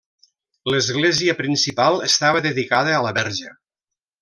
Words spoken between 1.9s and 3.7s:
estava dedicada a la Verge.